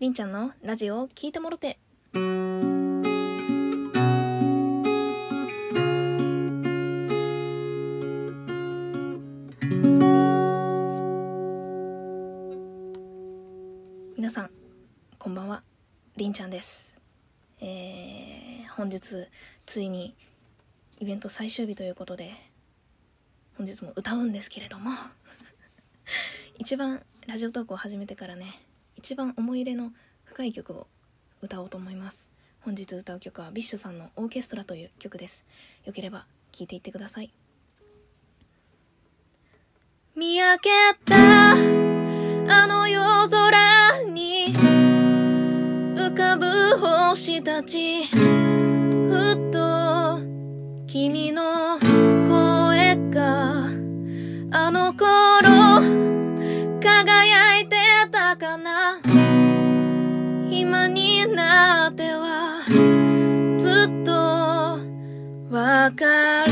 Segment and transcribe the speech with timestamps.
[0.00, 1.78] りんちゃんのラジオを聞いてもろて。
[14.16, 14.50] 皆さん、
[15.18, 15.62] こんばんは。
[16.16, 16.96] りんちゃんです。
[17.60, 19.28] えー、本日、
[19.66, 20.14] ついに、
[20.98, 22.32] イベント最終日ということで、
[23.58, 24.92] 本日も歌うんですけれども、
[26.56, 28.54] 一番ラジオトークを始めてからね、
[29.00, 29.92] 一番思い入れの
[30.24, 30.86] 深い曲を
[31.40, 32.28] 歌おうと思います。
[32.60, 35.46] 本日歌う曲は BiSH さんのオーケストラという曲です。
[35.86, 37.32] よければ聴いていってください。
[40.14, 40.70] 見上げ
[41.06, 44.52] たあの夜空に
[45.94, 50.20] 浮かぶ星たちふっと
[50.86, 51.29] 君
[60.50, 62.64] 今になっては
[63.56, 64.12] ずっと
[65.54, 66.49] わかる。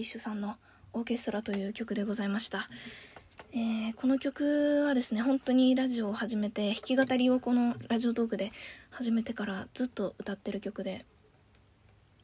[0.00, 0.56] BiSH さんの
[0.94, 2.66] 「オーケストラ」という曲でございました、
[3.52, 8.50] えー、この曲はですね本当にラジオを始めて弾き語りをこのラジオトークで
[8.88, 11.04] 始めてからずっと歌ってる曲で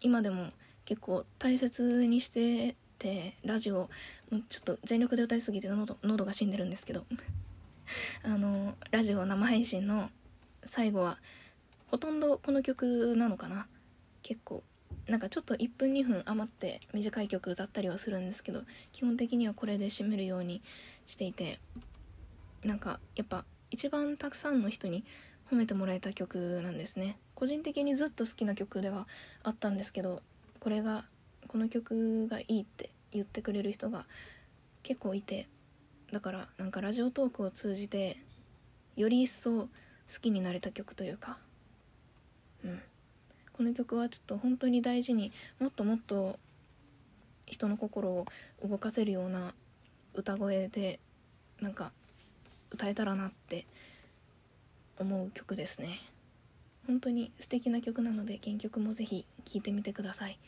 [0.00, 0.52] 今でも
[0.86, 3.90] 結構大切にしててラジオ
[4.48, 7.04] ちょっと全力で歌いすぎて喉喉が死んでるんですけど
[8.24, 10.10] あのラジオ生配信の
[10.64, 11.18] 最後は
[11.88, 13.68] ほとんどこの曲なのかな？
[14.22, 14.62] 結構
[15.08, 18.62] なんかちょっと1分2分余って短い曲歌ったりはするんですけど
[18.92, 20.62] 基本的にはこれで締めるように
[21.06, 21.60] していて
[22.64, 25.04] なんかやっぱ一番たくさんの人に
[25.50, 27.16] 褒めてもらえた曲なんですね。
[27.34, 29.06] 個人的にずっと好きな曲では
[29.44, 30.22] あったんですけど
[30.58, 31.04] これが
[31.46, 34.06] この曲がいいって言ってくれる人が
[34.82, 35.46] 結構いて
[36.10, 38.16] だからなんかラジオトークを通じて
[38.96, 39.68] より一層好
[40.20, 41.38] きになれた曲というか
[42.64, 42.80] うん。
[43.56, 46.38] この曲はちょっと本当に大事にもっともっと
[47.46, 48.26] 人の心を
[48.62, 49.54] 動かせるような
[50.14, 51.00] 歌声で
[51.60, 51.92] なんか
[52.70, 53.66] 歌えたらなって
[54.98, 56.00] 思う曲ですね。
[56.86, 60.38] 本当に素敵な曲なので原曲もぜひ聴いてみてください。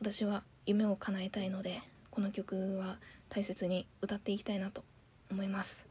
[0.00, 2.98] 私は夢を叶えたいのでこの曲は
[3.28, 4.82] 大切に歌っていきたいなと
[5.30, 5.86] 思います。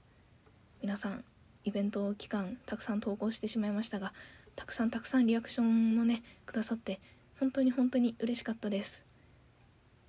[0.81, 1.23] 皆さん
[1.63, 4.13] イベント期間たくさん投稿してしまいましたが
[4.55, 6.99] たくさんたくさんリアクションもねくださって
[7.39, 9.05] 本当に本当に嬉しかったです。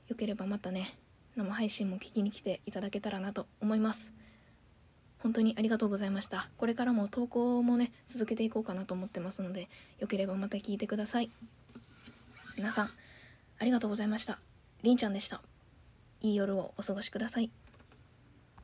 [0.08, 0.94] よければまたね
[1.36, 4.12] 生配信も聞きに来ていただけたらなと思います。
[5.18, 6.48] 本当にありがとうございました。
[6.58, 9.68] これからも投稿もね続けていこうかなと思ってますので
[9.98, 11.30] よければまた聞いてください。
[12.56, 12.90] 皆さん
[13.58, 14.38] ありがとうございました。
[14.82, 15.40] りんちゃんでした。
[16.20, 17.63] いい夜をお過ごしください。